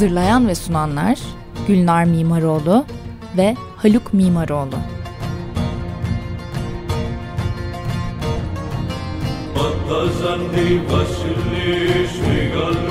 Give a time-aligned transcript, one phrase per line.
[0.00, 1.18] Hazırlayan ve sunanlar
[1.68, 2.84] Gülnar Mimaroğlu
[3.36, 4.76] ve Haluk Mimaroğlu.
[10.90, 12.90] Vasili Shrigalu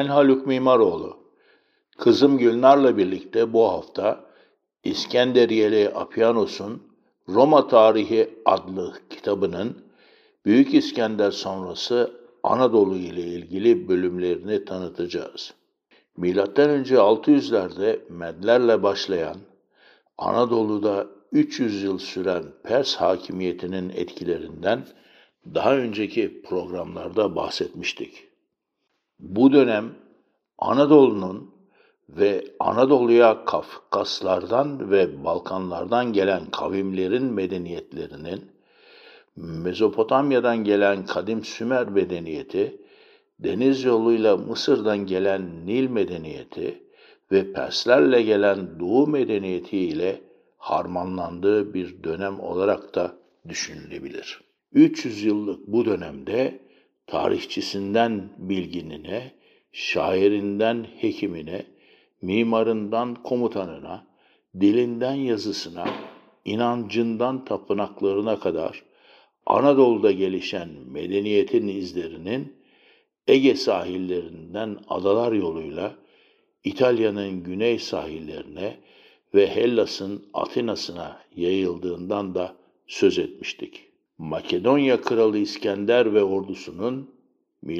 [0.00, 1.16] Ben Haluk Mimaroğlu.
[1.98, 4.24] Kızım Gülnar'la birlikte bu hafta
[4.84, 6.82] İskenderiyeli Apianos'un
[7.28, 9.84] Roma Tarihi adlı kitabının
[10.44, 12.10] Büyük İskender sonrası
[12.42, 15.54] Anadolu ile ilgili bölümlerini tanıtacağız.
[16.16, 19.36] Milattan önce 600'lerde Medlerle başlayan
[20.18, 24.86] Anadolu'da 300 yıl süren Pers hakimiyetinin etkilerinden
[25.54, 28.29] daha önceki programlarda bahsetmiştik.
[29.22, 29.94] Bu dönem
[30.58, 31.54] Anadolu'nun
[32.08, 38.50] ve Anadolu'ya Kafkaslardan ve Balkanlardan gelen kavimlerin medeniyetlerinin,
[39.36, 42.80] Mezopotamya'dan gelen kadim Sümer medeniyeti,
[43.38, 46.82] deniz yoluyla Mısır'dan gelen Nil medeniyeti
[47.32, 50.20] ve Perslerle gelen Doğu medeniyeti ile
[50.58, 53.16] harmanlandığı bir dönem olarak da
[53.48, 54.40] düşünülebilir.
[54.72, 56.60] 300 yıllık bu dönemde
[57.10, 59.32] tarihçisinden bilginine,
[59.72, 61.66] şairinden hekimine,
[62.22, 64.06] mimarından komutanına,
[64.60, 65.84] dilinden yazısına,
[66.44, 68.82] inancından tapınaklarına kadar
[69.46, 72.56] Anadolu'da gelişen medeniyetin izlerinin
[73.26, 75.94] Ege sahillerinden adalar yoluyla
[76.64, 78.76] İtalya'nın güney sahillerine
[79.34, 82.56] ve Hellas'ın Atina'sına yayıldığından da
[82.86, 83.89] söz etmiştik.
[84.20, 87.10] Makedonya Kralı İskender ve ordusunun
[87.62, 87.76] M.Ö.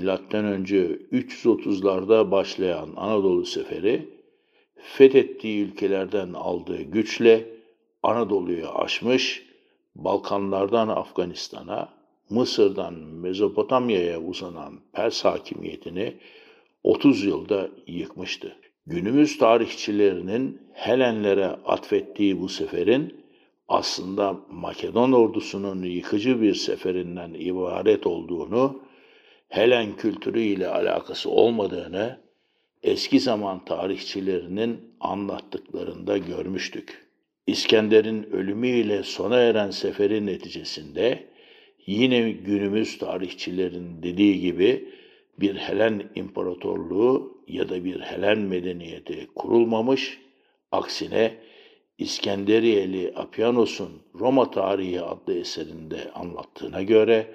[1.12, 4.08] 330'larda başlayan Anadolu seferi,
[4.76, 7.46] fethettiği ülkelerden aldığı güçle
[8.02, 9.46] Anadolu'yu aşmış,
[9.94, 11.88] Balkanlardan Afganistan'a,
[12.30, 16.14] Mısır'dan Mezopotamya'ya uzanan Pers hakimiyetini
[16.84, 18.56] 30 yılda yıkmıştı.
[18.86, 23.19] Günümüz tarihçilerinin Helenlere atfettiği bu seferin
[23.70, 28.82] aslında Makedon ordusunun yıkıcı bir seferinden ibaret olduğunu,
[29.48, 32.20] Helen kültürü ile alakası olmadığını
[32.82, 37.06] eski zaman tarihçilerinin anlattıklarında görmüştük.
[37.46, 41.26] İskender'in ölümüyle sona eren seferin neticesinde
[41.86, 44.88] yine günümüz tarihçilerin dediği gibi
[45.40, 50.18] bir Helen imparatorluğu ya da bir Helen medeniyeti kurulmamış,
[50.72, 51.49] aksine
[52.00, 57.34] İskenderiyeli Apianos'un Roma Tarihi adlı eserinde anlattığına göre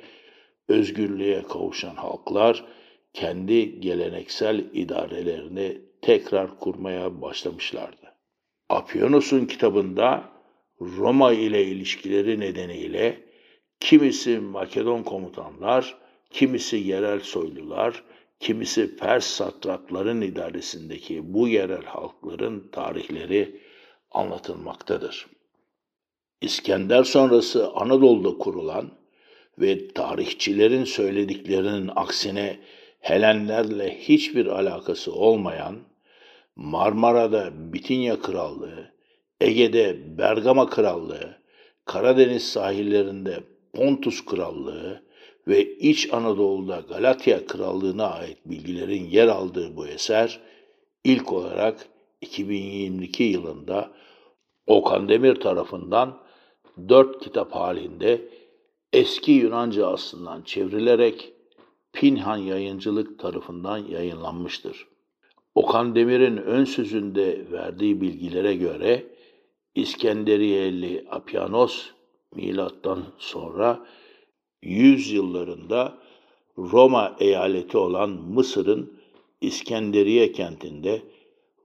[0.68, 2.66] özgürlüğe kavuşan halklar
[3.14, 8.16] kendi geleneksel idarelerini tekrar kurmaya başlamışlardı.
[8.70, 10.24] Apianos'un kitabında
[10.82, 13.24] Roma ile ilişkileri nedeniyle
[13.80, 15.98] kimisi Makedon komutanlar,
[16.30, 18.04] kimisi yerel soylular,
[18.40, 23.65] kimisi Pers satrapların idaresindeki bu yerel halkların tarihleri
[24.16, 25.28] anlatılmaktadır.
[26.42, 28.92] İskender sonrası Anadolu'da kurulan
[29.60, 32.60] ve tarihçilerin söylediklerinin aksine
[33.00, 35.76] Helenlerle hiçbir alakası olmayan,
[36.56, 38.92] Marmara'da Bitinya Krallığı,
[39.42, 41.38] Ege'de Bergama Krallığı,
[41.86, 43.44] Karadeniz sahillerinde
[43.74, 45.04] Pontus Krallığı
[45.48, 50.40] ve İç Anadolu'da Galatya Krallığı'na ait bilgilerin yer aldığı bu eser,
[51.04, 51.88] ilk olarak
[52.22, 53.92] 2022 yılında
[54.68, 56.18] Okan Demir tarafından
[56.90, 58.30] dört kitap halinde
[58.94, 61.34] eski Yunanca aslından çevrilerek
[61.94, 64.88] Pinhan Yayıncılık tarafından yayınlanmıştır.
[65.56, 69.06] Okan Demir'in ön sözünde verdiği bilgilere göre
[69.76, 71.90] İskenderiyeli Apianos
[72.36, 73.86] milattan sonra
[74.62, 75.98] 100 yıllarında
[76.58, 78.94] Roma eyaleti olan Mısır'ın
[79.42, 81.02] İskenderiye kentinde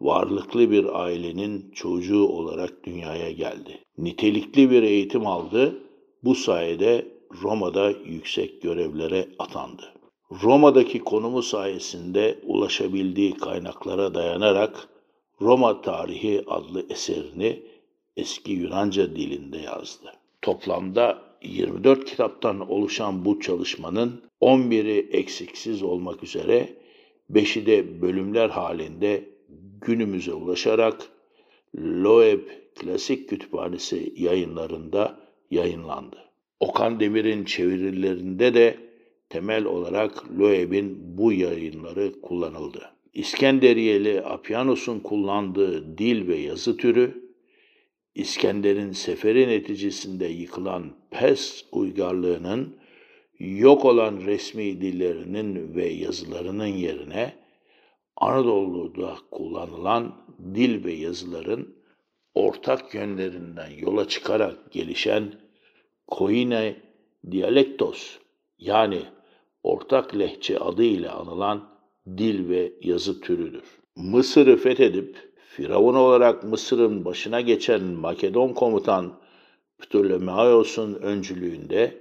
[0.01, 3.79] varlıklı bir ailenin çocuğu olarak dünyaya geldi.
[3.99, 5.83] Nitelikli bir eğitim aldı,
[6.25, 7.07] bu sayede
[7.43, 9.83] Roma'da yüksek görevlere atandı.
[10.43, 14.89] Roma'daki konumu sayesinde ulaşabildiği kaynaklara dayanarak
[15.41, 17.63] Roma Tarihi adlı eserini
[18.17, 20.13] eski Yunanca dilinde yazdı.
[20.43, 26.77] Toplamda 24 kitaptan oluşan bu çalışmanın 11'i eksiksiz olmak üzere
[27.33, 29.30] 5'i de bölümler halinde
[29.81, 31.09] günümüze ulaşarak
[31.79, 32.41] Loeb
[32.77, 36.17] Klasik Kütüphanesi yayınlarında yayınlandı.
[36.61, 38.77] Okan Demir'in çevirilerinde de
[39.29, 42.91] temel olarak Loeb'in bu yayınları kullanıldı.
[43.15, 47.31] İskenderiyeli Apianos'un kullandığı dil ve yazı türü,
[48.15, 52.77] İskender'in seferi neticesinde yıkılan Pers uygarlığının
[53.39, 57.40] yok olan resmi dillerinin ve yazılarının yerine
[58.17, 60.15] Anadolu'da kullanılan
[60.55, 61.75] dil ve yazıların
[62.35, 65.35] ortak yönlerinden yola çıkarak gelişen
[66.07, 66.77] Koine
[67.31, 68.19] dialektos
[68.59, 69.03] yani
[69.63, 71.69] ortak lehçe adıyla anılan
[72.07, 73.65] dil ve yazı türüdür.
[73.97, 79.21] Mısır'ı fethedip Firavun olarak Mısır'ın başına geçen Makedon komutan
[79.79, 82.01] Ptolemaios'un öncülüğünde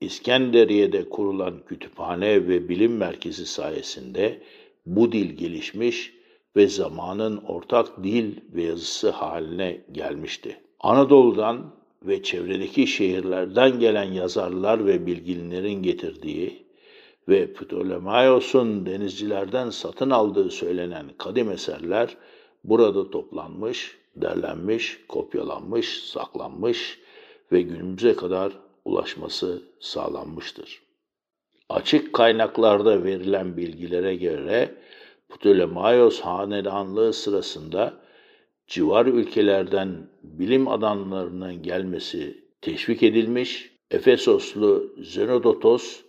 [0.00, 4.42] İskenderiye'de kurulan kütüphane ve bilim merkezi sayesinde
[4.96, 6.14] bu dil gelişmiş
[6.56, 10.60] ve zamanın ortak dil ve yazısı haline gelmişti.
[10.80, 16.66] Anadolu'dan ve çevredeki şehirlerden gelen yazarlar ve bilginlerin getirdiği
[17.28, 22.16] ve Ptolemaios'un denizcilerden satın aldığı söylenen kadim eserler
[22.64, 26.98] burada toplanmış, derlenmiş, kopyalanmış, saklanmış
[27.52, 28.52] ve günümüze kadar
[28.84, 30.82] ulaşması sağlanmıştır.
[31.68, 34.74] Açık kaynaklarda verilen bilgilere göre
[35.30, 37.94] Ptolemaios hanedanlığı sırasında
[38.66, 46.00] civar ülkelerden bilim adamlarının gelmesi teşvik edilmiş, Efesoslu Zenodotos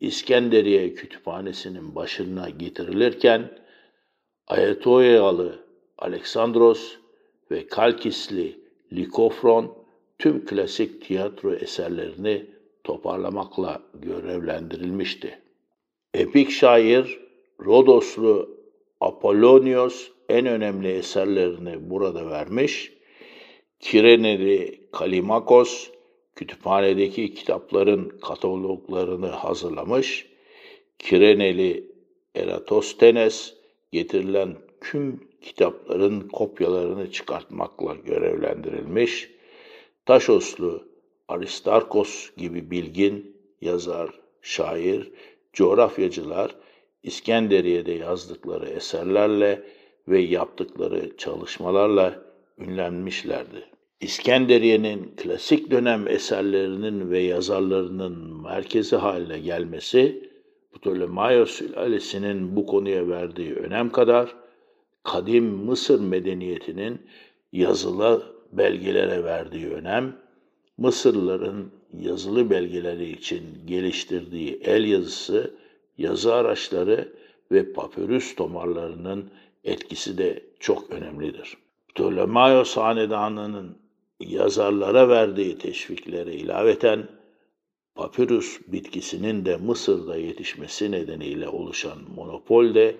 [0.00, 3.50] İskenderiye Kütüphanesi'nin başına getirilirken
[4.46, 5.58] Ayetoyalı
[5.98, 6.96] Aleksandros
[7.50, 8.60] ve Kalkisli
[8.92, 9.74] Likofron
[10.18, 12.46] tüm klasik tiyatro eserlerini
[12.84, 15.38] toparlamakla görevlendirilmişti.
[16.14, 17.20] Epik şair
[17.64, 18.55] Rodoslu
[19.00, 22.92] Apollonios en önemli eserlerini burada vermiş,
[23.80, 25.90] Kireneli Kalimakos
[26.34, 30.26] kütüphanedeki kitapların kataloglarını hazırlamış,
[30.98, 31.92] Kireneli
[32.34, 33.54] Eratosthenes
[33.92, 39.30] getirilen tüm kitapların kopyalarını çıkartmakla görevlendirilmiş,
[40.06, 40.88] Taşoslu
[41.28, 44.10] Aristarkos gibi bilgin yazar,
[44.42, 45.12] şair,
[45.52, 46.56] coğrafyacılar
[47.06, 49.62] İskenderiye'de yazdıkları eserlerle
[50.08, 52.22] ve yaptıkları çalışmalarla
[52.58, 53.64] ünlenmişlerdi.
[54.00, 60.30] İskenderiye'nin klasik dönem eserlerinin ve yazarlarının merkezi haline gelmesi,
[60.72, 64.36] Ptolemaios sülalesinin bu konuya verdiği önem kadar,
[65.02, 67.00] kadim Mısır medeniyetinin
[67.52, 68.22] yazılı
[68.52, 70.16] belgelere verdiği önem,
[70.78, 71.70] Mısırlıların
[72.00, 75.54] yazılı belgeleri için geliştirdiği el yazısı,
[75.98, 77.12] yazı araçları
[77.52, 79.30] ve papyrus tomarlarının
[79.64, 81.56] etkisi de çok önemlidir.
[81.88, 83.78] Ptolemaios Hanedanı'nın
[84.20, 87.08] yazarlara verdiği teşviklere ilaveten
[87.94, 92.96] papyrus bitkisinin de Mısır'da yetişmesi nedeniyle oluşan monopol de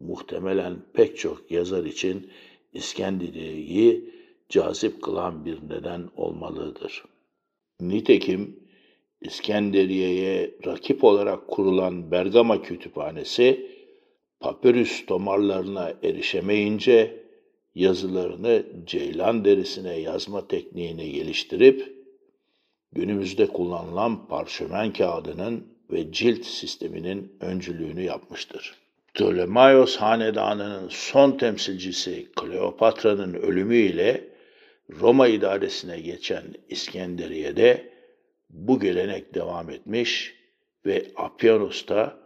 [0.00, 2.30] muhtemelen pek çok yazar için
[2.72, 4.14] İskenderiye'yi
[4.48, 7.04] cazip kılan bir neden olmalıdır.
[7.80, 8.61] Nitekim
[9.24, 13.66] İskenderiye'ye rakip olarak kurulan Bergama Kütüphanesi,
[14.40, 17.22] papyrus tomarlarına erişemeyince
[17.74, 21.92] yazılarını ceylan derisine yazma tekniğini geliştirip,
[22.92, 28.74] günümüzde kullanılan parşömen kağıdının ve cilt sisteminin öncülüğünü yapmıştır.
[29.14, 34.28] Ptolemaios hanedanının son temsilcisi Kleopatra'nın ölümüyle
[35.00, 37.91] Roma idaresine geçen İskenderiye'de
[38.52, 40.34] bu gelenek devam etmiş
[40.86, 42.18] ve Appianos da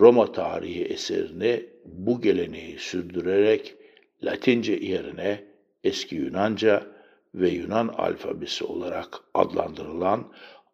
[0.00, 3.74] Roma tarihi eserini bu geleneği sürdürerek
[4.22, 5.44] Latince yerine
[5.84, 6.86] eski Yunanca
[7.34, 10.32] ve Yunan alfabesi olarak adlandırılan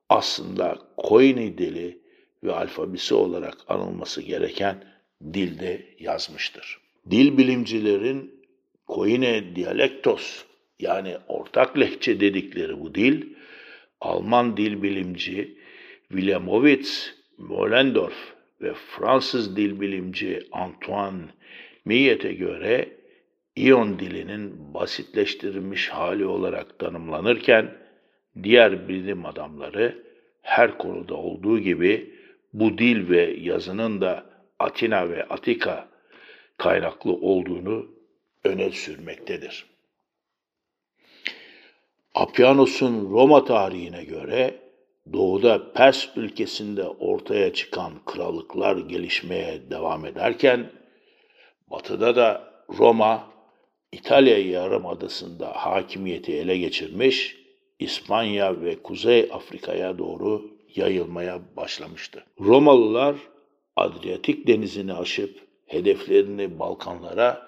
[0.09, 1.99] aslında Koine dili
[2.45, 4.85] ve alfabesi olarak anılması gereken
[5.33, 6.81] dilde yazmıştır.
[7.11, 8.45] Dil bilimcilerin
[8.87, 10.45] Koine dialektos
[10.81, 13.27] yani ortak lehçe dedikleri bu dil,
[14.01, 15.59] Alman dil bilimci
[16.09, 21.23] Wilhelmovitz Moellendorf ve Fransız dil bilimci Antoine
[21.85, 22.99] Millet'e göre
[23.57, 27.75] İyon dilinin basitleştirilmiş hali olarak tanımlanırken,
[28.43, 30.05] diğer bilim adamları
[30.43, 32.15] her konuda olduğu gibi
[32.53, 34.27] bu dil ve yazının da
[34.59, 35.89] Atina ve Atika
[36.57, 37.87] kaynaklı olduğunu
[38.45, 39.67] öne sürmektedir.
[42.19, 44.55] Apyanos'un Roma tarihine göre
[45.13, 50.71] doğuda Pers ülkesinde ortaya çıkan krallıklar gelişmeye devam ederken
[51.71, 53.25] batıda da Roma
[53.93, 57.37] İtalya Yarımadası'nda hakimiyeti ele geçirmiş,
[57.79, 62.25] İspanya ve Kuzey Afrika'ya doğru yayılmaya başlamıştı.
[62.41, 63.17] Romalılar
[63.77, 67.48] Adriyatik denizini aşıp hedeflerini Balkanlara,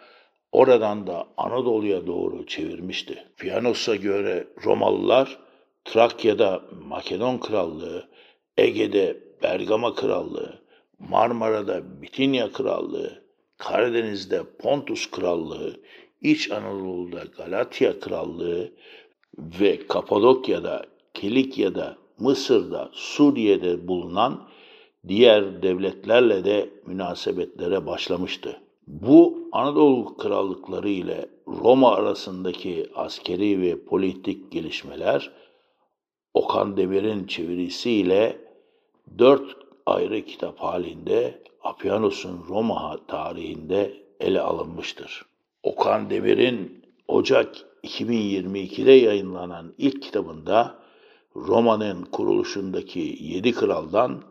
[0.52, 3.24] oradan da Anadolu'ya doğru çevirmişti.
[3.36, 5.38] Piyanos'a göre Romalılar
[5.84, 8.08] Trakya'da Makedon Krallığı,
[8.56, 10.58] Ege'de Bergama Krallığı,
[10.98, 13.22] Marmara'da Bitinya Krallığı,
[13.58, 15.80] Karadeniz'de Pontus Krallığı,
[16.20, 18.72] İç Anadolu'da Galatya Krallığı
[19.38, 24.48] ve Kapadokya'da, Kilikya'da, Mısır'da, Suriye'de bulunan
[25.08, 28.60] diğer devletlerle de münasebetlere başlamıştı.
[28.90, 35.30] Bu Anadolu krallıkları ile Roma arasındaki askeri ve politik gelişmeler
[36.34, 38.38] Okan Demir'in çevirisiyle
[39.18, 39.56] dört
[39.86, 45.22] ayrı kitap halinde Apyanos'un Roma tarihinde ele alınmıştır.
[45.62, 50.78] Okan Demir'in Ocak 2022'de yayınlanan ilk kitabında
[51.36, 54.22] Roma'nın kuruluşundaki yedi kraldan,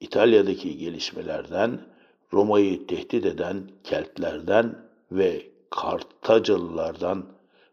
[0.00, 1.91] İtalya'daki gelişmelerden,
[2.32, 4.78] Roma'yı tehdit eden Keltlerden
[5.12, 7.26] ve Kartacalılardan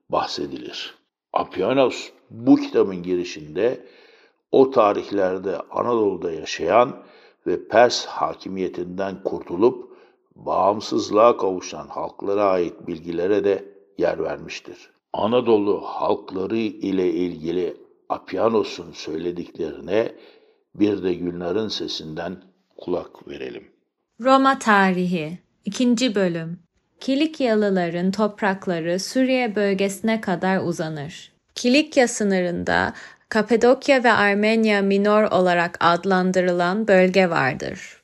[0.10, 0.96] bahsedilir.
[1.34, 3.86] Apyanos bu kitabın girişinde
[4.52, 7.04] o tarihlerde Anadolu'da yaşayan
[7.48, 9.90] ve Pers hakimiyetinden kurtulup
[10.36, 14.92] bağımsızlığa kavuşan halklara ait bilgilere de yer vermiştir.
[15.14, 17.78] Anadolu halkları ile ilgili
[18.10, 20.16] Apyanos'un söylediklerine
[20.76, 22.44] bir de Gülnar'ın sesinden
[22.78, 23.79] kulak verelim.
[24.24, 26.16] Roma Tarihi 2.
[26.16, 26.60] Bölüm
[27.00, 31.32] Kilikyalıların toprakları Suriye bölgesine kadar uzanır.
[31.56, 32.94] Kilikya sınırında
[33.30, 38.02] Kapadokya ve Armenya Minor olarak adlandırılan bölge vardır.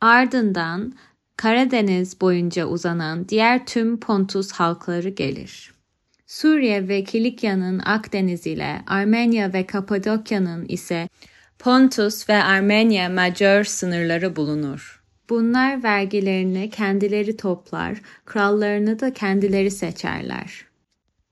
[0.00, 0.94] Ardından
[1.36, 5.74] Karadeniz boyunca uzanan diğer tüm Pontus halkları gelir.
[6.26, 11.08] Suriye ve Kilikya'nın Akdeniz ile Armenya ve Kapadokya'nın ise
[11.58, 15.02] Pontus ve Armenya Majör sınırları bulunur.
[15.30, 20.64] Bunlar vergilerini kendileri toplar, krallarını da kendileri seçerler.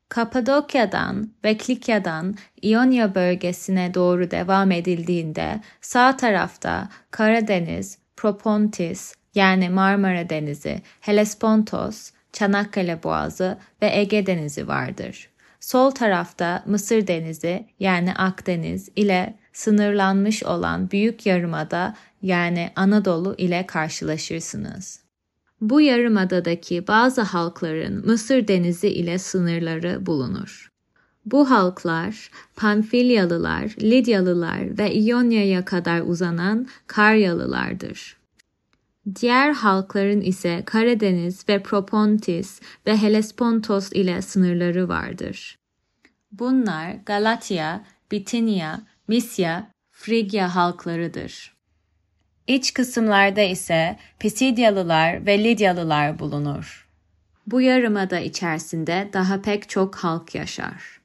[0.08, 10.82] Kapadokya'dan ve Klikya'dan İonya bölgesine doğru devam edildiğinde sağ tarafta Karadeniz, Propontis yani Marmara Denizi,
[11.00, 15.29] Hellespontos, Çanakkale Boğazı ve Ege Denizi vardır.
[15.60, 25.00] Sol tarafta Mısır Denizi yani Akdeniz ile sınırlanmış olan Büyük Yarımada yani Anadolu ile karşılaşırsınız.
[25.60, 30.70] Bu yarımadadaki bazı halkların Mısır Denizi ile sınırları bulunur.
[31.26, 38.19] Bu halklar Pamfilyalılar, Lidyalılar ve İonya'ya kadar uzanan Karyalılardır.
[39.20, 45.58] Diğer halkların ise Karadeniz ve Propontis ve Hellespontos ile sınırları vardır.
[46.32, 51.54] Bunlar Galatya, Bitinya, Misya, Frigya halklarıdır.
[52.46, 56.88] İç kısımlarda ise Pisidyalılar ve Lidyalılar bulunur.
[57.46, 61.00] Bu yarımada içerisinde daha pek çok halk yaşar.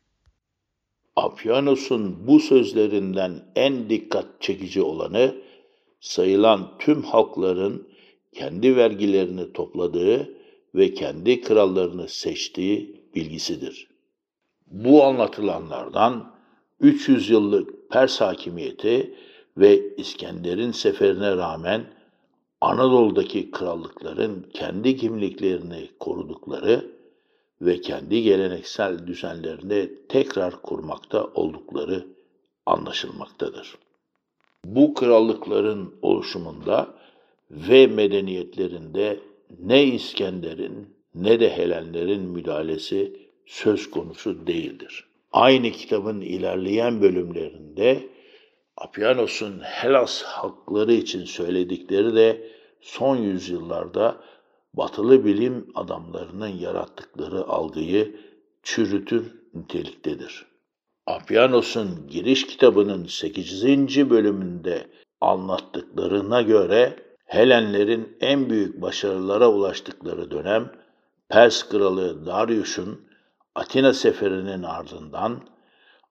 [1.16, 5.36] Afyanos'un bu sözlerinden en dikkat çekici olanı
[6.00, 7.88] sayılan tüm halkların
[8.34, 10.30] kendi vergilerini topladığı
[10.76, 13.88] ve kendi krallarını seçtiği bilgisidir.
[14.68, 16.36] Bu anlatılanlardan
[16.80, 19.16] 300 yıllık Pers hakimiyeti
[19.58, 21.86] ve İskender'in seferine rağmen
[22.62, 26.92] Anadolu'daki krallıkların kendi kimliklerini korudukları
[27.62, 32.08] ve kendi geleneksel düzenlerini tekrar kurmakta oldukları
[32.66, 33.78] anlaşılmaktadır.
[34.66, 36.94] Bu krallıkların oluşumunda
[37.52, 39.20] ve medeniyetlerinde
[39.60, 45.08] ne İskender'in ne de Helenlerin müdahalesi söz konusu değildir.
[45.32, 48.10] Aynı kitabın ilerleyen bölümlerinde
[48.78, 52.48] Apianos'un Hellas halkları için söyledikleri de
[52.82, 54.22] son yüzyıllarda
[54.74, 58.16] batılı bilim adamlarının yarattıkları algıyı
[58.64, 60.55] çürütür niteliktedir.
[61.08, 64.10] Apianos'un giriş kitabının 8.
[64.10, 64.88] bölümünde
[65.22, 66.96] anlattıklarına göre
[67.26, 70.72] Helenlerin en büyük başarılara ulaştıkları dönem
[71.30, 73.02] Pers kralı Darius'un
[73.56, 75.42] Atina seferinin ardından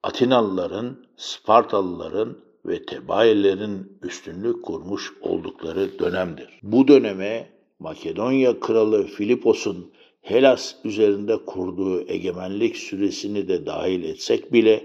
[0.02, 6.60] Atinalıların, Spartalıların ve tebaillerin üstünlük kurmuş oldukları dönemdir.
[6.62, 7.48] Bu döneme
[7.78, 9.92] Makedonya kralı Filipos'un
[10.25, 14.85] Helas üzerinde kurduğu egemenlik süresini de dahil etsek bile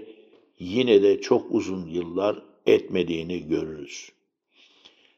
[0.58, 4.12] yine de çok uzun yıllar etmediğini görürüz.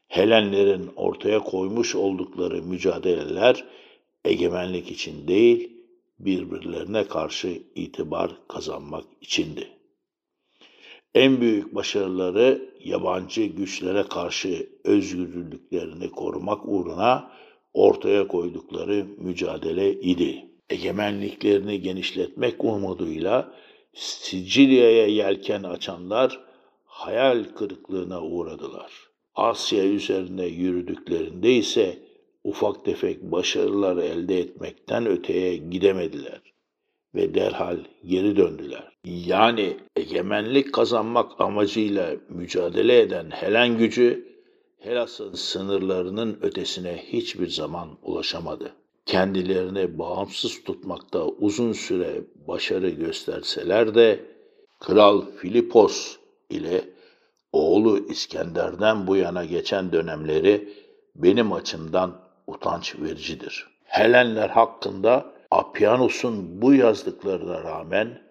[0.07, 3.65] Helenlerin ortaya koymuş oldukları mücadeleler
[4.25, 5.71] egemenlik için değil,
[6.19, 9.67] birbirlerine karşı itibar kazanmak içindi.
[11.15, 17.31] En büyük başarıları yabancı güçlere karşı özgürlüklerini korumak uğruna
[17.73, 20.45] ortaya koydukları mücadele idi.
[20.69, 23.53] Egemenliklerini genişletmek umuduyla
[23.93, 26.39] Sicilya'ya yelken açanlar
[26.85, 28.91] hayal kırıklığına uğradılar.
[29.35, 31.99] Asya üzerine yürüdüklerinde ise
[32.43, 36.41] ufak tefek başarılar elde etmekten öteye gidemediler
[37.15, 38.93] ve derhal geri döndüler.
[39.05, 44.32] Yani egemenlik kazanmak amacıyla mücadele eden Helen gücü
[44.83, 48.73] Helas'ın sınırlarının ötesine hiçbir zaman ulaşamadı.
[49.05, 54.25] Kendilerini bağımsız tutmakta uzun süre başarı gösterseler de
[54.79, 56.15] Kral Filipos
[56.49, 56.81] ile
[57.53, 60.73] oğlu İskender'den bu yana geçen dönemleri
[61.15, 63.67] benim açımdan utanç vericidir.
[63.83, 68.21] Helenler hakkında Apianos'un bu yazdıklarına rağmen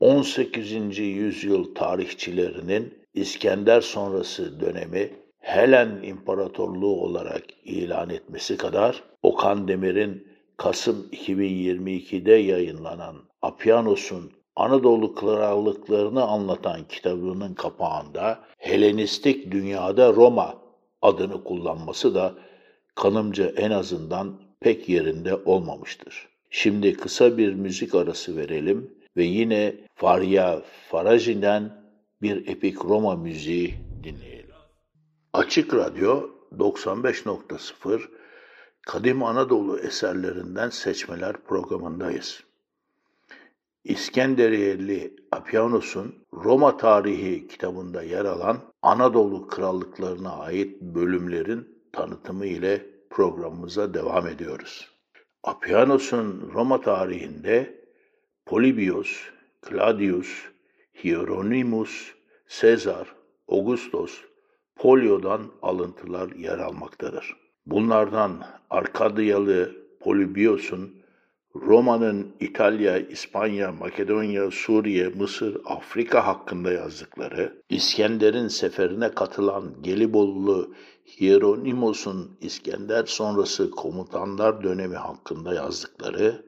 [0.00, 0.98] 18.
[0.98, 12.32] yüzyıl tarihçilerinin İskender sonrası dönemi Helen İmparatorluğu olarak ilan etmesi kadar Okan Demir'in Kasım 2022'de
[12.32, 20.54] yayınlanan Apianos'un Anadolu krallıklarını anlatan kitabının kapağında Helenistik dünyada Roma
[21.02, 22.34] adını kullanması da
[22.94, 26.28] kanımca en azından pek yerinde olmamıştır.
[26.50, 31.82] Şimdi kısa bir müzik arası verelim ve yine Farya Faraji'den
[32.22, 34.41] bir epik Roma müziği dinleyelim.
[35.34, 38.02] Açık Radyo 95.0
[38.82, 42.44] Kadim Anadolu eserlerinden seçmeler programındayız.
[43.84, 54.26] İskenderiyeli Apianos'un Roma Tarihi kitabında yer alan Anadolu krallıklarına ait bölümlerin tanıtımı ile programımıza devam
[54.26, 54.90] ediyoruz.
[55.42, 57.84] Apianos'un Roma tarihinde
[58.46, 59.20] Polybios,
[59.68, 60.42] Claudius,
[61.04, 62.14] Hieronymus,
[62.46, 63.16] Sezar,
[63.48, 64.24] Augustus,
[64.82, 67.36] Polio'dan alıntılar yer almaktadır.
[67.66, 70.90] Bunlardan Arkadyalı Polybios'un
[71.54, 80.74] Roma'nın İtalya, İspanya, Makedonya, Suriye, Mısır, Afrika hakkında yazdıkları, İskender'in seferine katılan Gelibolulu
[81.20, 86.44] Hieronymos'un İskender sonrası komutanlar dönemi hakkında yazdıkları,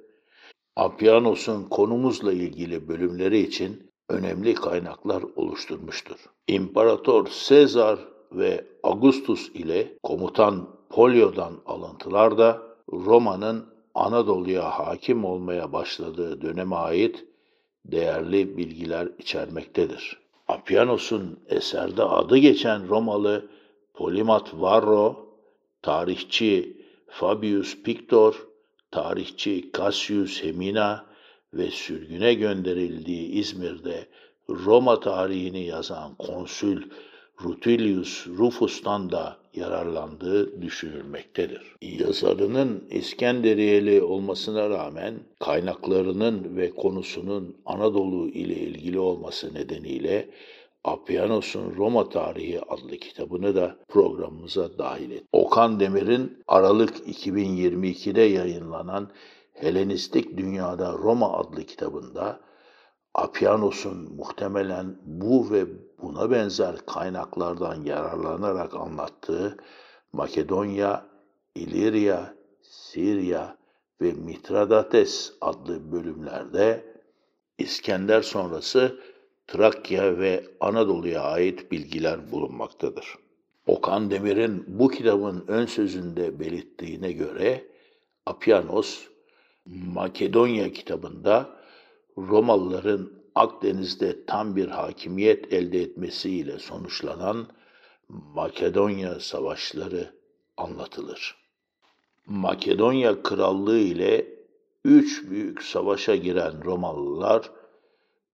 [0.76, 6.16] Apianos'un konumuzla ilgili bölümleri için önemli kaynaklar oluşturmuştur.
[6.48, 16.76] İmparator Sezar ve Augustus ile komutan Polio'dan alıntılar da Roma'nın Anadolu'ya hakim olmaya başladığı döneme
[16.76, 17.24] ait
[17.84, 20.18] değerli bilgiler içermektedir.
[20.48, 23.48] Apianos'un eserde adı geçen Romalı
[23.94, 25.26] Polimat Varro,
[25.82, 26.76] tarihçi
[27.08, 28.46] Fabius Pictor,
[28.90, 31.06] tarihçi Cassius Hemina
[31.54, 34.06] ve sürgüne gönderildiği İzmir'de
[34.48, 36.82] Roma tarihini yazan konsül
[37.42, 41.76] Rutilius Rufus'tan da yararlandığı düşünülmektedir.
[41.82, 50.28] Yazarının İskenderiyeli olmasına rağmen kaynaklarının ve konusunun Anadolu ile ilgili olması nedeniyle
[50.84, 55.22] Apianos'un Roma Tarihi adlı kitabını da programımıza dahil et.
[55.32, 59.10] Okan Demir'in Aralık 2022'de yayınlanan
[59.54, 62.40] Helenistik Dünyada Roma adlı kitabında
[63.14, 65.66] Apianos'un muhtemelen bu ve
[66.02, 69.56] buna benzer kaynaklardan yararlanarak anlattığı
[70.12, 71.06] Makedonya,
[71.54, 73.56] İlirya, Sirya
[74.00, 76.94] ve Mitradates adlı bölümlerde
[77.58, 79.00] İskender sonrası
[79.46, 83.14] Trakya ve Anadolu'ya ait bilgiler bulunmaktadır.
[83.66, 87.64] Okan Demir'in bu kitabın ön sözünde belirttiğine göre
[88.26, 89.06] Apianos,
[89.66, 91.63] Makedonya kitabında
[92.18, 97.46] Romalıların Akdeniz'de tam bir hakimiyet elde etmesiyle sonuçlanan
[98.08, 100.14] Makedonya savaşları
[100.56, 101.36] anlatılır.
[102.26, 104.26] Makedonya Krallığı ile
[104.84, 107.50] üç büyük savaşa giren Romalılar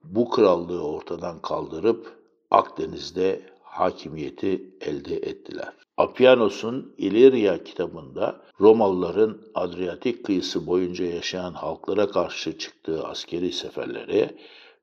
[0.05, 5.73] bu krallığı ortadan kaldırıp Akdeniz'de hakimiyeti elde ettiler.
[5.97, 14.31] Apianos'un İlirya kitabında Romalıların Adriyatik kıyısı boyunca yaşayan halklara karşı çıktığı askeri seferlere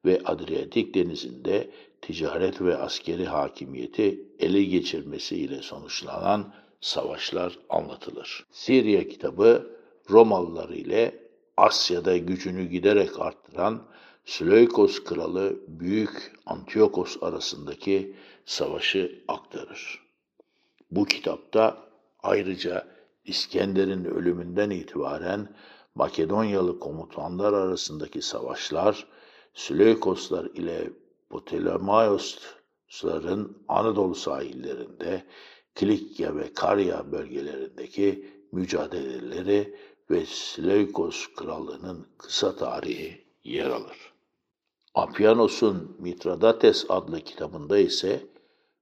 [0.06, 1.70] ve Adriyatik denizinde
[2.02, 8.46] ticaret ve askeri hakimiyeti ele geçirmesiyle sonuçlanan savaşlar anlatılır.
[8.52, 9.78] Sirya kitabı
[10.10, 13.82] Romalılar ile Asya'da gücünü giderek arttıran
[14.26, 18.16] Seleukos kralı Büyük Antiyokos arasındaki
[18.48, 20.08] savaşı aktarır.
[20.92, 22.88] Bu kitapta ayrıca
[23.26, 25.56] İskender'in ölümünden itibaren
[25.96, 29.08] Makedonyalı komutanlar arasındaki savaşlar,
[29.54, 30.90] Seleukoslar ile
[31.30, 35.26] Ptolemaiosların Anadolu sahillerinde,
[35.76, 39.76] Kilikya ve Karya bölgelerindeki mücadeleleri
[40.10, 44.14] ve Seleukos krallığının kısa tarihi yer alır.
[44.94, 48.37] Apianos'un Mitradates adlı kitabında ise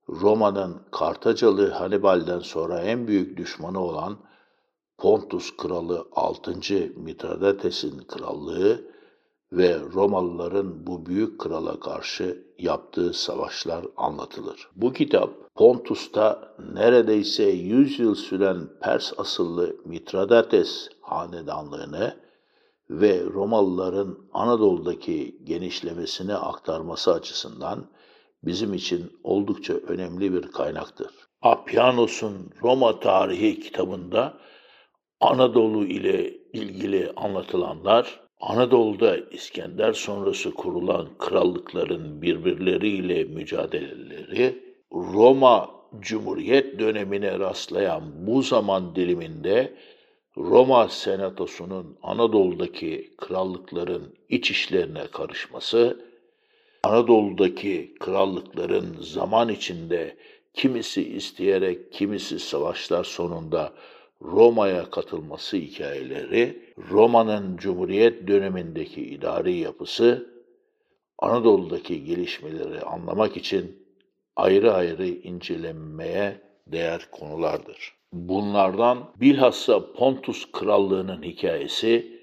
[0.09, 4.17] Roma'nın Kartacalı Hannibal'den sonra en büyük düşmanı olan
[4.97, 6.51] Pontus kralı 6.
[6.95, 8.81] Mitradates'in krallığı
[9.51, 14.69] ve Romalıların bu büyük krala karşı yaptığı savaşlar anlatılır.
[14.75, 22.15] Bu kitap Pontus'ta neredeyse 100 yıl süren Pers asıllı Mitradates hanedanlığını
[22.89, 27.85] ve Romalıların Anadolu'daki genişlemesini aktarması açısından
[28.45, 31.11] bizim için oldukça önemli bir kaynaktır.
[31.41, 34.37] Apianos'un Roma tarihi kitabında
[35.21, 48.27] Anadolu ile ilgili anlatılanlar, Anadolu'da İskender sonrası kurulan krallıkların birbirleriyle mücadeleleri, Roma Cumhuriyet dönemine rastlayan
[48.27, 49.73] bu zaman diliminde
[50.37, 55.99] Roma Senatosu'nun Anadolu'daki krallıkların iç işlerine karışması,
[56.85, 60.15] Anadolu'daki krallıkların zaman içinde
[60.53, 63.73] kimisi isteyerek, kimisi savaşlar sonunda
[64.21, 70.29] Roma'ya katılması hikayeleri, Roma'nın Cumhuriyet dönemindeki idari yapısı,
[71.19, 73.85] Anadolu'daki gelişmeleri anlamak için
[74.35, 77.93] ayrı ayrı incelenmeye değer konulardır.
[78.13, 82.19] Bunlardan bilhassa Pontus Krallığı'nın hikayesi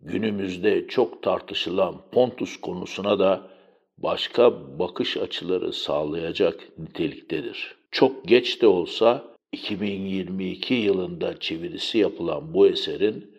[0.00, 3.55] günümüzde çok tartışılan Pontus konusuna da
[3.98, 7.76] başka bakış açıları sağlayacak niteliktedir.
[7.90, 13.36] Çok geç de olsa 2022 yılında çevirisi yapılan bu eserin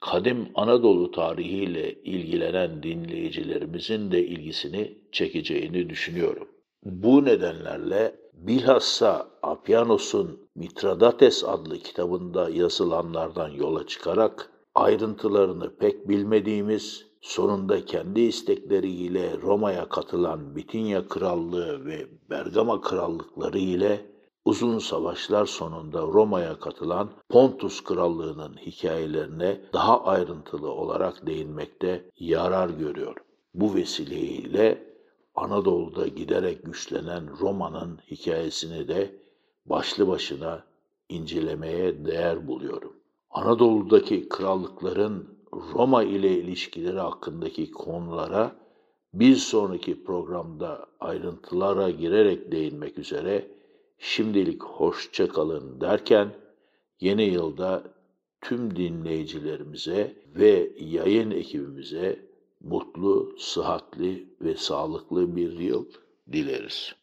[0.00, 6.48] kadim Anadolu tarihiyle ilgilenen dinleyicilerimizin de ilgisini çekeceğini düşünüyorum.
[6.84, 18.20] Bu nedenlerle bilhassa Apianos'un Mitradates adlı kitabında yazılanlardan yola çıkarak ayrıntılarını pek bilmediğimiz, sonunda kendi
[18.20, 24.06] istekleriyle Roma'ya katılan Bitinya Krallığı ve Bergama Krallıkları ile
[24.44, 33.16] uzun savaşlar sonunda Roma'ya katılan Pontus Krallığı'nın hikayelerine daha ayrıntılı olarak değinmekte yarar görüyor.
[33.54, 34.90] Bu vesileyle
[35.34, 39.14] Anadolu'da giderek güçlenen Roma'nın hikayesini de
[39.66, 40.64] başlı başına
[41.08, 42.92] incelemeye değer buluyorum.
[43.30, 48.56] Anadolu'daki krallıkların Roma ile ilişkileri hakkındaki konulara
[49.14, 53.50] bir sonraki programda ayrıntılara girerek değinmek üzere
[53.98, 56.34] şimdilik hoşça kalın derken
[57.00, 57.82] yeni yılda
[58.40, 65.86] tüm dinleyicilerimize ve yayın ekibimize mutlu, sıhhatli ve sağlıklı bir yıl
[66.32, 66.99] dileriz.